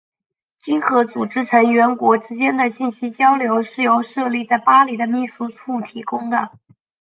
[0.59, 6.49] 经合组织成员国之间的信息交流是由设立在巴黎的秘书处提供的。